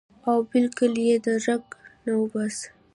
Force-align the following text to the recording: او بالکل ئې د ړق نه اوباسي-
او 0.27 0.37
بالکل 0.51 0.91
ئې 1.05 1.15
د 1.25 1.27
ړق 1.45 1.65
نه 2.05 2.11
اوباسي- 2.19 2.67